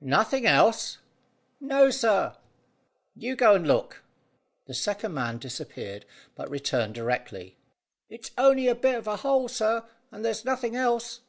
"Nothing 0.00 0.46
else?" 0.46 1.00
"No, 1.60 1.90
sir." 1.90 2.34
"You 3.14 3.36
go 3.36 3.54
and 3.54 3.68
look." 3.68 4.02
The 4.64 4.72
second 4.72 5.12
man 5.12 5.36
disappeared, 5.36 6.06
but 6.34 6.48
returned 6.48 6.94
directly. 6.94 7.58
"It's 8.08 8.30
on'y 8.38 8.68
a 8.68 8.74
bit 8.74 8.94
of 8.94 9.06
a 9.06 9.16
hole, 9.16 9.48
sir, 9.48 9.84
and 10.10 10.24
there's 10.24 10.46
nothin' 10.46 10.74
else." 10.74 11.20